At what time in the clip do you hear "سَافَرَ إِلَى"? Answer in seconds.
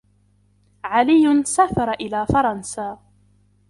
1.43-2.25